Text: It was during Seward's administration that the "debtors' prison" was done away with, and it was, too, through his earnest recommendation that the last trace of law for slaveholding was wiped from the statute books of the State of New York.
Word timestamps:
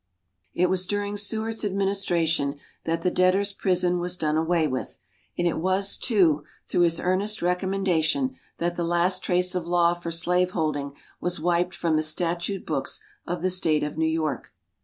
It 0.55 0.67
was 0.67 0.87
during 0.87 1.15
Seward's 1.15 1.63
administration 1.63 2.55
that 2.85 3.03
the 3.03 3.11
"debtors' 3.11 3.53
prison" 3.53 3.99
was 3.99 4.17
done 4.17 4.35
away 4.35 4.65
with, 4.67 4.97
and 5.37 5.45
it 5.47 5.59
was, 5.59 5.95
too, 5.95 6.43
through 6.67 6.81
his 6.81 6.99
earnest 6.99 7.43
recommendation 7.43 8.33
that 8.57 8.75
the 8.75 8.83
last 8.83 9.21
trace 9.21 9.53
of 9.53 9.67
law 9.67 9.93
for 9.93 10.09
slaveholding 10.09 10.95
was 11.19 11.39
wiped 11.39 11.75
from 11.75 11.97
the 11.97 12.01
statute 12.01 12.65
books 12.65 12.99
of 13.27 13.43
the 13.43 13.51
State 13.51 13.83
of 13.83 13.95
New 13.95 14.09
York. 14.09 14.55